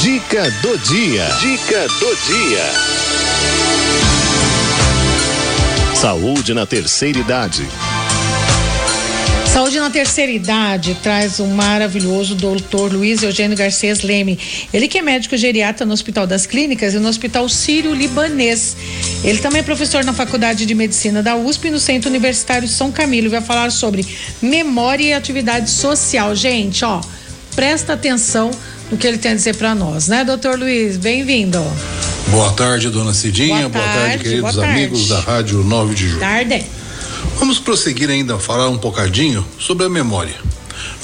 Dica 0.00 0.50
do 0.62 0.78
dia. 0.78 1.24
Dica 1.38 1.86
do 1.86 2.16
dia. 2.26 2.64
Saúde 5.94 6.54
na 6.54 6.66
terceira 6.66 7.18
idade. 7.18 7.68
Saúde 9.46 9.78
na 9.78 9.90
terceira 9.90 10.32
idade 10.32 10.96
traz 11.02 11.38
um 11.38 11.48
maravilhoso 11.48 12.34
doutor 12.34 12.92
Luiz 12.92 13.22
Eugênio 13.22 13.56
Garcês 13.56 14.02
Leme. 14.02 14.38
Ele 14.72 14.88
que 14.88 14.98
é 14.98 15.02
médico 15.02 15.36
geriatra 15.36 15.86
no 15.86 15.92
Hospital 15.92 16.26
das 16.26 16.46
Clínicas 16.46 16.94
e 16.94 16.98
no 16.98 17.08
Hospital 17.08 17.48
Sírio-Libanês. 17.48 18.76
Ele 19.22 19.38
também 19.38 19.60
é 19.60 19.62
professor 19.62 20.02
na 20.02 20.12
Faculdade 20.12 20.64
de 20.64 20.74
Medicina 20.74 21.22
da 21.22 21.36
USP 21.36 21.68
e 21.68 21.70
no 21.70 21.78
Centro 21.78 22.08
Universitário 22.08 22.66
São 22.66 22.90
Camilo. 22.90 23.30
Vai 23.30 23.42
falar 23.42 23.70
sobre 23.70 24.04
memória 24.40 25.04
e 25.04 25.12
atividade 25.12 25.70
social. 25.70 26.34
Gente, 26.34 26.84
ó, 26.84 27.00
presta 27.54 27.92
atenção 27.92 28.50
no 28.92 28.98
que 28.98 29.06
ele 29.06 29.16
tem 29.16 29.32
a 29.32 29.34
dizer 29.34 29.56
para 29.56 29.74
nós, 29.74 30.06
né, 30.06 30.22
doutor 30.22 30.58
Luiz? 30.58 30.98
Bem-vindo. 30.98 31.58
Boa 32.28 32.52
tarde, 32.52 32.90
dona 32.90 33.14
Cidinha. 33.14 33.68
Boa, 33.68 33.70
boa 33.70 33.84
tarde, 33.84 34.08
tarde, 34.08 34.22
queridos 34.22 34.54
boa 34.54 34.66
amigos 34.66 35.08
tarde. 35.08 35.26
da 35.26 35.32
Rádio 35.32 35.64
9 35.64 35.94
de 35.94 36.08
Julho. 36.08 36.20
Tarde. 36.20 36.66
Vamos 37.38 37.58
prosseguir 37.58 38.10
ainda 38.10 38.34
a 38.34 38.38
falar 38.38 38.68
um 38.68 38.76
bocadinho 38.76 39.46
sobre 39.58 39.86
a 39.86 39.88
memória. 39.88 40.34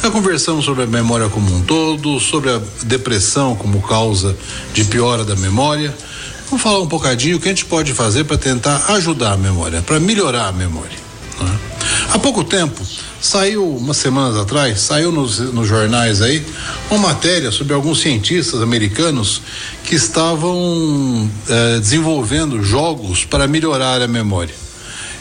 Já 0.03 0.11
conversamos 0.11 0.67
sobre 0.67 0.85
a 0.85 0.87
memória 0.87 1.31
como 1.31 1.55
um 1.55 1.63
todo, 1.63 2.21
sobre 2.21 2.51
a 2.51 2.61
depressão 2.83 3.57
como 3.57 3.81
causa 3.81 4.37
de 4.75 4.85
piora 4.85 5.25
da 5.25 5.35
memória. 5.35 5.95
Vamos 6.51 6.63
falar 6.63 6.81
um 6.81 6.87
bocadinho 6.87 7.39
o 7.39 7.41
que 7.41 7.49
a 7.49 7.53
gente 7.53 7.65
pode 7.65 7.95
fazer 7.95 8.25
para 8.25 8.37
tentar 8.37 8.85
ajudar 8.93 9.33
a 9.33 9.37
memória, 9.39 9.81
para 9.81 9.99
melhorar 9.99 10.49
a 10.49 10.53
memória. 10.53 10.99
Né? 11.41 11.59
Há 12.13 12.19
pouco 12.19 12.45
tempo, 12.45 12.83
saiu, 13.21 13.77
umas 13.77 13.97
semanas 13.97 14.37
atrás, 14.37 14.81
saiu 14.81 15.11
nos, 15.11 15.39
nos 15.39 15.67
jornais 15.67 16.23
aí 16.23 16.45
uma 16.91 17.09
matéria 17.09 17.51
sobre 17.51 17.75
alguns 17.75 18.01
cientistas 18.01 18.63
americanos 18.63 19.43
que 19.85 19.95
estavam 19.95 21.31
eh, 21.49 21.79
desenvolvendo 21.81 22.63
jogos 22.63 23.25
para 23.25 23.47
melhorar 23.47 24.01
a 24.01 24.09
memória. 24.09 24.55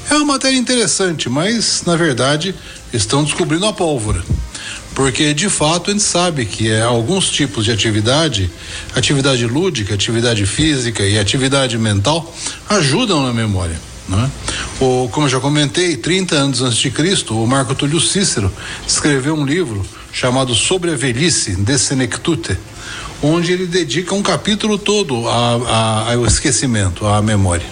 É 0.10 0.16
uma 0.16 0.26
matéria 0.26 0.58
interessante, 0.58 1.28
mas 1.30 1.84
na 1.86 1.96
verdade 1.96 2.56
estão 2.94 3.24
descobrindo 3.24 3.66
a 3.66 3.74
pólvora. 3.74 4.24
Porque 4.96 5.34
de 5.34 5.50
fato 5.50 5.90
a 5.90 5.94
gente 5.94 6.04
sabe 6.04 6.46
que 6.46 6.72
é, 6.72 6.82
alguns 6.82 7.30
tipos 7.30 7.66
de 7.66 7.72
atividade, 7.72 8.50
atividade 8.96 9.46
lúdica, 9.46 9.94
atividade 9.94 10.46
física 10.46 11.04
e 11.04 11.20
atividade 11.20 11.78
mental 11.78 12.34
ajudam 12.70 13.24
na 13.24 13.34
memória. 13.34 13.80
Né? 14.08 14.32
O, 14.80 15.10
como 15.12 15.28
já 15.28 15.40
comentei, 15.40 15.98
30 15.98 16.36
anos 16.36 16.62
antes 16.62 16.78
de 16.78 16.90
Cristo, 16.90 17.42
o 17.42 17.46
Marco 17.46 17.76
Túlio 17.76 18.00
Cícero 18.00 18.52
escreveu 18.88 19.36
um 19.36 19.46
livro 19.46 19.86
chamado 20.12 20.56
Sobre 20.56 20.92
a 20.92 20.96
Velhice, 20.96 21.56
de 21.56 21.78
Senectute, 21.78 22.58
onde 23.22 23.52
ele 23.52 23.66
dedica 23.66 24.16
um 24.16 24.22
capítulo 24.22 24.78
todo 24.78 25.28
a, 25.28 25.56
a, 25.68 26.14
ao 26.14 26.26
esquecimento, 26.26 27.06
à 27.06 27.22
memória. 27.22 27.66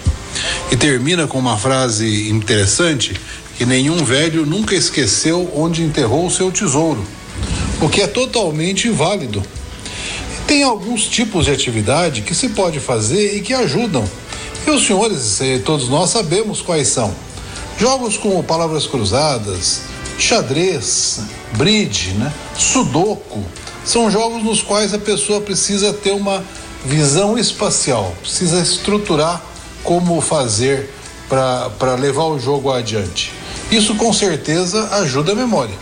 E 0.70 0.76
termina 0.76 1.26
com 1.26 1.38
uma 1.38 1.56
frase 1.56 2.28
interessante 2.28 3.14
que 3.56 3.64
nenhum 3.64 4.04
velho 4.04 4.44
nunca 4.44 4.74
esqueceu 4.74 5.50
onde 5.54 5.82
enterrou 5.82 6.26
o 6.26 6.30
seu 6.30 6.52
tesouro, 6.52 7.02
o 7.80 7.88
que 7.88 8.02
é 8.02 8.06
totalmente 8.06 8.90
válido. 8.90 9.42
Tem 10.46 10.62
alguns 10.62 11.06
tipos 11.06 11.46
de 11.46 11.50
atividade 11.50 12.22
que 12.22 12.34
se 12.34 12.50
pode 12.50 12.78
fazer 12.78 13.36
e 13.36 13.40
que 13.40 13.54
ajudam. 13.54 14.08
E 14.66 14.70
os 14.70 14.84
senhores, 14.84 15.38
todos 15.64 15.88
nós 15.88 16.10
sabemos 16.10 16.60
quais 16.60 16.88
são. 16.88 17.14
Jogos 17.78 18.16
como 18.16 18.42
palavras 18.42 18.84
cruzadas, 18.84 19.82
xadrez, 20.18 21.20
bridge, 21.56 22.14
né? 22.14 22.32
sudoku, 22.58 23.44
são 23.84 24.10
jogos 24.10 24.42
nos 24.42 24.62
quais 24.62 24.92
a 24.92 24.98
pessoa 24.98 25.40
precisa 25.40 25.92
ter 25.92 26.10
uma 26.10 26.44
visão 26.84 27.38
espacial, 27.38 28.12
precisa 28.20 28.58
estruturar 28.58 29.40
como 29.84 30.20
fazer 30.20 30.90
para 31.28 31.94
levar 31.94 32.24
o 32.24 32.38
jogo 32.38 32.72
adiante. 32.72 33.32
Isso 33.70 33.94
com 33.94 34.12
certeza 34.12 34.88
ajuda 34.96 35.30
a 35.30 35.34
memória. 35.36 35.74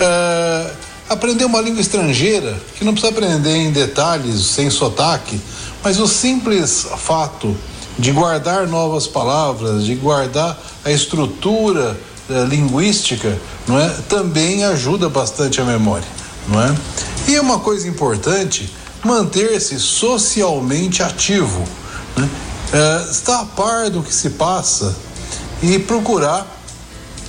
É, 0.00 0.70
aprender 1.10 1.44
uma 1.44 1.60
língua 1.60 1.82
estrangeira, 1.82 2.58
que 2.78 2.84
não 2.86 2.94
precisa 2.94 3.12
aprender 3.12 3.54
em 3.54 3.70
detalhes, 3.70 4.46
sem 4.46 4.70
sotaque, 4.70 5.38
mas 5.84 6.00
o 6.00 6.06
simples 6.06 6.86
fato 6.96 7.54
de 7.98 8.10
guardar 8.12 8.66
novas 8.66 9.06
palavras, 9.06 9.84
de 9.84 9.94
guardar 9.94 10.58
a 10.84 10.90
estrutura 10.90 11.98
é, 12.30 12.44
linguística, 12.44 13.38
não 13.66 13.78
é? 13.78 13.88
Também 14.08 14.64
ajuda 14.64 15.08
bastante 15.08 15.60
a 15.60 15.64
memória, 15.64 16.06
não 16.48 16.60
é? 16.60 16.74
E 17.28 17.38
uma 17.38 17.58
coisa 17.58 17.88
importante, 17.88 18.72
manter-se 19.04 19.78
socialmente 19.78 21.02
ativo, 21.02 21.64
né? 22.16 22.28
é, 22.72 23.10
estar 23.10 23.40
a 23.40 23.44
par 23.44 23.90
do 23.90 24.02
que 24.02 24.14
se 24.14 24.30
passa 24.30 24.94
e 25.62 25.78
procurar 25.78 26.46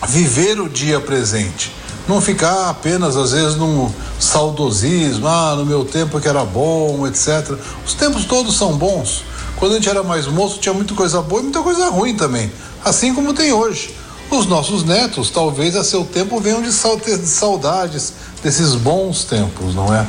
viver 0.07 0.59
o 0.59 0.69
dia 0.69 1.00
presente. 1.00 1.72
Não 2.07 2.19
ficar 2.19 2.69
apenas, 2.69 3.16
às 3.16 3.31
vezes, 3.31 3.56
num 3.56 3.90
saudosismo, 4.19 5.28
ah, 5.28 5.56
no 5.56 5.66
meu 5.66 5.85
tempo 5.85 6.19
que 6.19 6.28
era 6.28 6.44
bom, 6.44 7.07
etc. 7.07 7.57
Os 7.85 7.94
tempos 7.94 8.25
todos 8.25 8.57
são 8.57 8.74
bons. 8.74 9.24
Quando 9.63 9.72
a 9.72 9.75
gente 9.75 9.88
era 9.88 10.03
mais 10.03 10.28
moço, 10.28 10.59
tinha 10.59 10.74
muita 10.74 10.94
coisa 10.94 11.22
boa 11.22 11.40
e 11.40 11.44
muita 11.44 11.62
coisa 11.62 11.88
ruim 11.88 12.18
também, 12.18 12.51
assim 12.84 13.13
como 13.13 13.34
tem 13.34 13.53
hoje. 13.53 13.96
Os 14.29 14.46
nossos 14.46 14.84
netos, 14.84 15.29
talvez 15.29 15.78
a 15.78 15.85
seu 15.85 16.03
tempo, 16.03 16.38
venham 16.41 16.62
de 16.62 16.69
saudades 16.69 18.12
desses 18.44 18.75
bons 18.75 19.24
tempos, 19.24 19.74
não 19.74 19.96
é? 19.96 20.06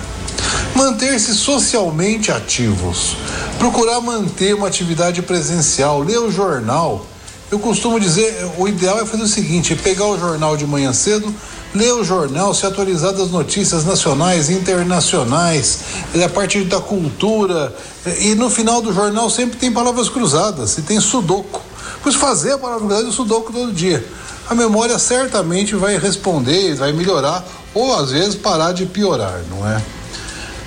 Manter-se 0.74 1.36
socialmente 1.36 2.32
ativos, 2.32 3.14
procurar 3.56 4.00
manter 4.00 4.56
uma 4.56 4.66
atividade 4.66 5.22
presencial, 5.22 6.00
ler 6.00 6.18
o 6.18 6.32
jornal. 6.32 7.06
Eu 7.50 7.58
costumo 7.58 8.00
dizer, 8.00 8.50
o 8.58 8.66
ideal 8.66 9.00
é 9.00 9.06
fazer 9.06 9.22
o 9.22 9.28
seguinte: 9.28 9.72
é 9.72 9.76
pegar 9.76 10.06
o 10.06 10.18
jornal 10.18 10.56
de 10.56 10.66
manhã 10.66 10.92
cedo, 10.92 11.32
ler 11.74 11.92
o 11.92 12.02
jornal, 12.02 12.54
se 12.54 12.64
atualizar 12.66 13.12
das 13.12 13.30
notícias 13.30 13.84
nacionais, 13.84 14.48
internacionais, 14.48 15.80
a 16.24 16.28
partir 16.28 16.64
da 16.64 16.80
cultura. 16.80 17.74
E 18.20 18.34
no 18.34 18.48
final 18.48 18.80
do 18.80 18.92
jornal 18.92 19.28
sempre 19.28 19.58
tem 19.58 19.72
palavras 19.72 20.08
cruzadas 20.08 20.78
e 20.78 20.82
tem 20.82 21.00
sudoku. 21.00 21.60
Pois 22.02 22.14
fazer 22.14 22.52
a 22.52 22.58
palavra 22.58 22.86
cruzada 22.86 23.06
e 23.06 23.10
o 23.10 23.12
sudoku 23.12 23.52
todo 23.52 23.72
dia. 23.72 24.04
A 24.48 24.54
memória 24.54 24.98
certamente 24.98 25.74
vai 25.74 25.96
responder, 25.98 26.74
vai 26.74 26.92
melhorar, 26.92 27.42
ou 27.72 27.94
às 27.94 28.10
vezes 28.10 28.34
parar 28.34 28.72
de 28.72 28.84
piorar, 28.84 29.40
não 29.50 29.66
é? 29.66 29.82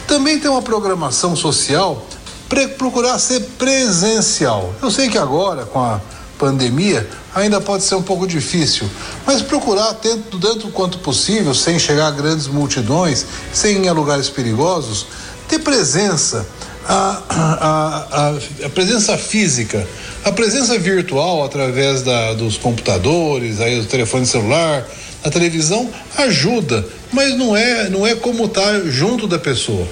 Também 0.08 0.40
tem 0.40 0.50
uma 0.50 0.62
programação 0.62 1.36
social 1.36 2.08
procurar 2.78 3.20
ser 3.20 3.42
presencial. 3.58 4.74
Eu 4.82 4.90
sei 4.90 5.10
que 5.10 5.18
agora, 5.18 5.66
com 5.66 5.80
a 5.80 6.00
pandemia, 6.38 7.08
ainda 7.34 7.60
pode 7.60 7.84
ser 7.84 7.96
um 7.96 8.02
pouco 8.02 8.28
difícil, 8.28 8.90
mas 9.26 9.42
procurar, 9.42 9.94
tanto, 9.96 10.40
tanto 10.40 10.70
quanto 10.70 11.00
possível, 11.00 11.54
sem 11.54 11.78
chegar 11.78 12.08
a 12.08 12.12
grandes 12.12 12.48
multidões, 12.48 13.26
sem 13.54 13.84
ir 13.84 13.88
a 13.88 13.94
lugares 13.94 14.30
perigosos, 14.30 15.08
ter 15.48 15.60
presença, 15.60 16.46
a, 16.88 17.22
a, 17.30 18.30
a, 18.30 18.66
a 18.66 18.70
presença 18.70 19.18
física, 19.18 19.86
a 20.24 20.32
presença 20.32 20.78
virtual 20.80 21.44
através 21.44 22.02
da, 22.02 22.34
dos 22.34 22.58
computadores, 22.58 23.60
aí 23.60 23.82
do 23.82 23.88
telefone 23.88 24.26
celular, 24.26 24.88
a 25.24 25.30
televisão 25.30 25.90
ajuda, 26.18 26.86
mas 27.12 27.38
não 27.38 27.56
é, 27.56 27.90
não 27.90 28.08
é 28.08 28.16
como 28.16 28.46
estar 28.46 28.62
tá 28.62 28.80
junto 28.86 29.28
da 29.28 29.38
pessoa. 29.38 29.88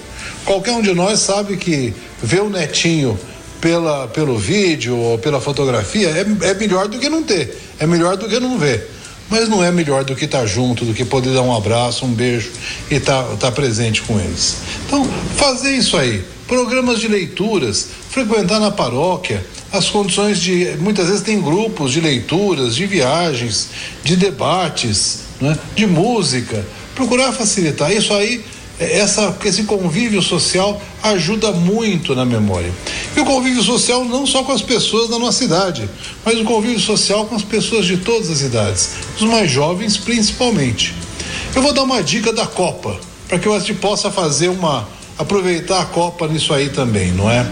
Qualquer 0.46 0.72
um 0.72 0.82
de 0.82 0.94
nós 0.94 1.20
sabe 1.20 1.58
que 1.58 1.94
ver 2.22 2.42
o 2.42 2.50
netinho 2.50 3.20
pela, 3.62 4.08
pelo 4.08 4.38
vídeo 4.38 4.98
ou 4.98 5.18
pela 5.18 5.42
fotografia 5.42 6.10
é, 6.10 6.50
é 6.50 6.54
melhor 6.54 6.88
do 6.88 7.00
que 7.00 7.10
não 7.10 7.24
ter, 7.24 7.58
é 7.80 7.86
melhor 7.86 8.18
do 8.18 8.28
que 8.28 8.40
não 8.40 8.58
ver. 8.58 8.92
Mas 9.28 9.50
não 9.50 9.64
é 9.64 9.72
melhor 9.72 10.04
do 10.04 10.16
que 10.16 10.26
estar 10.26 10.42
tá 10.42 10.46
junto, 10.46 10.86
do 10.86 10.94
que 10.94 11.04
poder 11.04 11.34
dar 11.34 11.42
um 11.42 11.56
abraço, 11.56 12.06
um 12.06 12.14
beijo 12.14 12.52
e 12.92 12.96
estar 12.96 13.24
tá, 13.24 13.36
tá 13.36 13.52
presente 13.52 14.04
com 14.04 14.20
eles. 14.20 14.58
Então, 14.86 15.04
fazer 15.36 15.72
isso 15.72 15.98
aí, 15.98 16.24
programas 16.48 17.00
de 17.00 17.08
leituras, 17.08 17.88
frequentar 18.12 18.59
na 18.59 18.70
paróquia, 18.70 19.44
as 19.72 19.90
condições 19.90 20.40
de. 20.40 20.76
Muitas 20.79 21.08
vezes 21.08 21.22
tem 21.22 21.41
grupos 21.41 21.91
de 21.91 22.02
leituras, 22.02 22.76
de 22.76 22.85
viagens, 22.85 23.70
de 24.03 24.16
debates, 24.16 25.22
né, 25.41 25.58
de 25.76 25.88
música. 25.88 26.66
Procurar 26.94 27.34
facilitar. 27.34 27.91
Isso 27.91 28.14
aí 28.14 28.44
essa, 28.80 29.36
esse 29.46 29.64
convívio 29.64 30.22
social 30.22 30.82
ajuda 31.02 31.52
muito 31.52 32.14
na 32.14 32.26
memória. 32.26 32.72
E 33.16 33.20
o 33.20 33.26
convívio 33.26 33.64
social 33.64 34.04
não 34.04 34.26
só 34.26 34.44
com 34.44 34.52
as 34.52 34.62
pessoas 34.62 35.10
da 35.10 35.18
nossa 35.18 35.44
idade, 35.44 35.90
mas 36.26 36.38
o 36.40 36.44
convívio 36.44 36.80
social 36.80 37.26
com 37.26 37.36
as 37.36 37.44
pessoas 37.44 37.86
de 37.86 37.98
todas 37.98 38.30
as 38.30 38.42
idades, 38.42 38.90
os 39.16 39.24
mais 39.24 39.50
jovens 39.50 39.98
principalmente. 39.98 40.94
Eu 41.56 41.62
vou 41.62 41.74
dar 41.74 41.84
uma 41.84 42.04
dica 42.04 42.34
da 42.34 42.46
Copa, 42.46 43.00
para 43.28 43.40
que 43.40 43.48
a 43.48 43.60
gente 43.60 43.76
possa 43.76 44.12
fazer 44.12 44.50
uma. 44.50 44.88
aproveitar 45.18 45.82
a 45.82 45.86
Copa 45.86 46.28
nisso 46.28 46.54
aí 46.54 46.70
também, 46.70 47.12
não 47.12 47.30
é? 47.30 47.50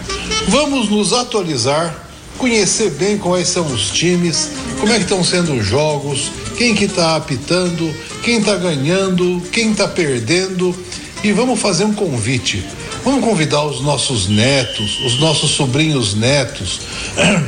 Vamos 0.50 0.90
nos 0.90 1.14
atualizar, 1.14 2.06
conhecer 2.38 2.92
bem 2.92 3.18
quais 3.18 3.48
são 3.48 3.66
os 3.68 3.90
times, 3.92 4.50
como 4.78 4.92
é 4.92 4.98
que 4.98 5.04
estão 5.04 5.24
sendo 5.24 5.54
os 5.54 5.66
jogos, 5.66 6.32
quem 6.58 6.76
que 6.76 6.84
está 6.86 7.16
apitando, 7.16 7.94
quem 8.22 8.40
está 8.40 8.56
ganhando, 8.56 9.42
quem 9.52 9.72
está 9.72 9.88
perdendo 9.88 10.76
e 11.24 11.32
vamos 11.32 11.60
fazer 11.60 11.86
um 11.86 11.94
convite. 11.94 12.64
Vamos 13.04 13.24
convidar 13.24 13.64
os 13.64 13.82
nossos 13.82 14.28
netos, 14.28 15.00
os 15.06 15.20
nossos 15.20 15.52
sobrinhos 15.52 16.14
netos, 16.14 16.82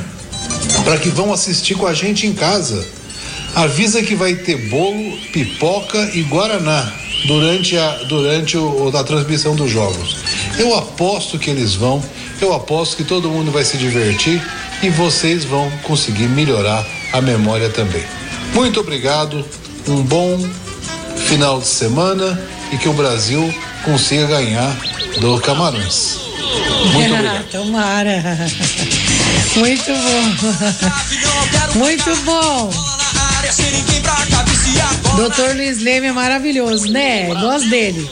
para 0.84 0.98
que 0.98 1.10
vão 1.10 1.34
assistir 1.34 1.76
com 1.76 1.86
a 1.86 1.94
gente 1.94 2.26
em 2.26 2.34
casa. 2.34 2.88
Avisa 3.54 4.02
que 4.02 4.16
vai 4.16 4.36
ter 4.36 4.70
bolo, 4.70 5.18
pipoca 5.32 6.12
e 6.14 6.24
guaraná 6.24 6.92
durante 7.26 7.78
a 7.78 8.04
durante 8.04 8.58
o, 8.58 8.92
a 8.96 9.04
transmissão 9.04 9.56
dos 9.56 9.72
jogos. 9.72 10.18
Eu 10.58 10.76
aposto 10.76 11.40
que 11.40 11.50
eles 11.50 11.74
vão, 11.76 12.04
eu 12.42 12.54
aposto 12.54 12.98
que 12.98 13.04
todo 13.04 13.30
mundo 13.30 13.52
vai 13.52 13.64
se 13.64 13.78
divertir 13.78 14.42
e 14.82 14.90
vocês 14.90 15.46
vão 15.46 15.70
conseguir 15.84 16.28
melhorar 16.28 16.86
a 17.14 17.22
memória 17.22 17.70
também. 17.70 18.04
Muito 18.54 18.80
obrigado, 18.80 19.44
um 19.88 20.02
bom 20.02 20.38
final 21.28 21.60
de 21.60 21.68
semana 21.68 22.55
e 22.72 22.78
que 22.78 22.90
o 22.90 22.94
Brasil 22.94 23.54
consiga 23.84 24.28
ganhar 24.28 24.76
do 25.20 25.40
Camarões. 25.40 26.18
Muito 26.94 27.14
obrigado. 27.14 27.46
Tomara. 27.52 28.24
Muito 29.56 29.92
bom. 29.94 31.80
Muito 31.80 32.16
bom. 32.24 32.70
Doutor 35.16 35.56
Luiz 35.56 35.82
Leme 35.82 36.08
é 36.08 36.12
maravilhoso, 36.12 36.92
né? 36.92 37.28
Gosto 37.36 37.70
dele. 37.70 38.04